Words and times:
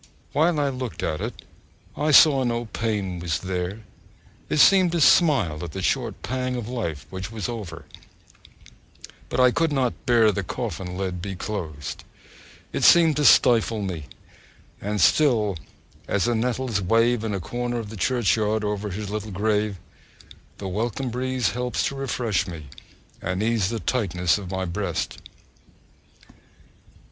While 0.33 0.59
I 0.59 0.69
looked 0.69 1.03
at 1.03 1.21
it, 1.21 1.43
I 1.95 2.09
saw 2.09 2.43
no 2.43 2.65
pain 2.65 3.19
was 3.19 3.37
there; 3.41 3.81
it 4.49 4.57
seemed 4.57 4.93
to 4.93 4.99
smile 4.99 5.63
at 5.63 5.73
the 5.73 5.81
short 5.83 6.23
pang 6.23 6.55
of 6.55 6.67
life 6.67 7.05
which 7.11 7.31
was 7.31 7.47
over: 7.47 7.85
but 9.29 9.39
I 9.39 9.51
could 9.51 9.71
not 9.71 10.07
bear 10.07 10.31
the 10.31 10.41
coffin 10.43 10.97
lid 10.97 11.21
to 11.21 11.29
be 11.29 11.35
closed 11.35 12.03
it 12.73 12.83
seemed 12.83 13.15
to 13.17 13.25
stifle 13.25 13.83
me; 13.83 14.05
and 14.81 14.99
still 14.99 15.55
as 16.07 16.25
the 16.25 16.33
nettles 16.33 16.81
wave 16.81 17.23
in 17.23 17.35
a 17.35 17.39
corner 17.39 17.77
of 17.77 17.91
the 17.91 17.95
churchyard 17.95 18.63
over 18.63 18.89
his 18.89 19.11
little 19.11 19.29
grave, 19.29 19.77
the 20.57 20.67
welcome 20.67 21.11
breeze 21.11 21.51
helps 21.51 21.85
to 21.85 21.95
refresh 21.95 22.47
me, 22.47 22.69
and 23.21 23.43
ease 23.43 23.69
the 23.69 23.79
tightness 23.79 24.39
at 24.39 24.49
my 24.49 24.65
breast! 24.65 25.19